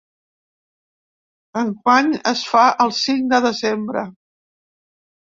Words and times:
Enguany 1.59 2.09
es 2.31 2.41
fa 2.53 2.61
el 2.85 2.93
cinc 3.01 3.27
de 3.35 3.41
desembre. 3.47 4.05